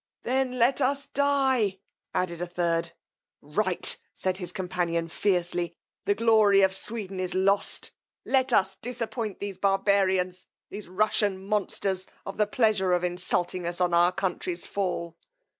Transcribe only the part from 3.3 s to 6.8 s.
Right, said his companion feircely; the glory of